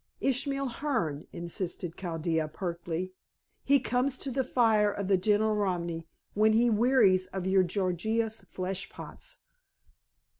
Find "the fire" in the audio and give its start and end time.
4.31-4.89